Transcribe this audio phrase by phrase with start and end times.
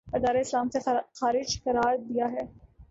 [0.07, 0.79] اور دائرۂ اسلام سے
[1.13, 2.45] خارج قرار دیا ہے